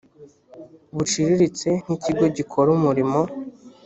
buciriritse 0.95 1.67
nk 1.83 1.89
ikigo 1.95 2.25
gikora 2.37 2.67
umurimo 2.77 3.19